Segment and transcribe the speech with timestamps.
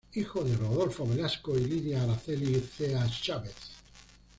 [0.13, 3.53] Hijo de Rodolfo Velasco y Lidia Aracely Cea Chávez.